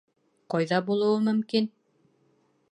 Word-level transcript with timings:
Ҡайҙа 0.53 0.79
булыуы 0.87 1.21
мөмкин? 1.27 1.71